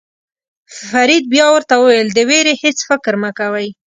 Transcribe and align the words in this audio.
فرید 0.87 1.23
بیا 1.33 1.45
ورته 1.53 1.73
وویل 1.77 2.09
د 2.13 2.19
وېرې 2.29 2.53
هېڅ 2.63 2.77
فکر 2.89 3.13
مه 3.21 3.31
کوئ. 3.39 3.67